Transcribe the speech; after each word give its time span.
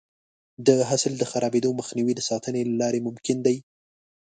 د 0.67 0.69
حاصل 0.89 1.13
د 1.17 1.23
خرابېدو 1.31 1.69
مخنیوی 1.79 2.13
د 2.15 2.21
ساتنې 2.29 2.61
له 2.69 2.73
لارې 2.81 2.99
ممکن 3.07 3.37
دی. 3.47 3.57